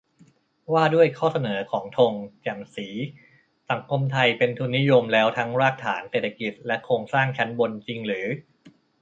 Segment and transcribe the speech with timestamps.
[0.73, 2.87] ว่าด้วยข้อเสนอของธง แจ่มศรี:
[3.69, 8.27] สังคมไทยเป็นทุนนิยมแล้วทั้งรากฐานเศรษฐกิจและโครงสร้างชั้นบนจริงหรือ?